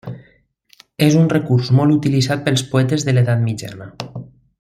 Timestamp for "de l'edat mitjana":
3.09-3.91